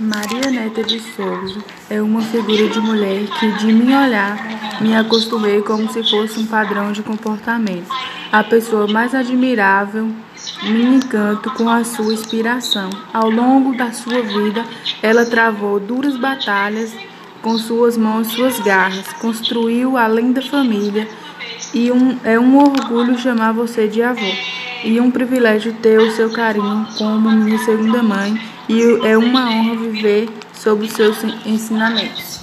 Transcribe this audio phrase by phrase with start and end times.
[0.00, 5.60] Maria Neta de Souza é uma figura de mulher que, de me olhar, me acostumei
[5.60, 7.88] como se fosse um padrão de comportamento.
[8.32, 10.10] A pessoa mais admirável,
[10.62, 12.88] me encanto com a sua inspiração.
[13.12, 14.64] Ao longo da sua vida,
[15.02, 16.96] ela travou duras batalhas
[17.42, 21.06] com suas mãos suas garras, construiu além da família
[21.74, 24.32] e um, é um orgulho chamar você de avó
[24.84, 28.38] e um privilégio ter o seu carinho como minha segunda mãe
[28.68, 32.40] e é uma honra viver sob os seus ensinamentos.